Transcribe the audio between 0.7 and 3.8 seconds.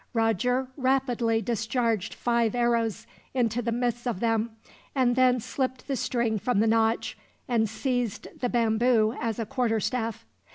rapidly discharged five arrows into the